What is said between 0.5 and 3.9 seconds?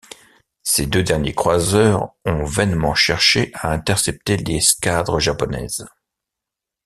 Ces deux derniers croiseurs ont vainement cherché à